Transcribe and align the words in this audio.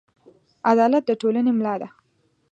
عدالت 0.71 1.03
د 1.07 1.11
ټولنې 1.21 1.51
ملا 1.57 1.75
ده. 1.81 1.89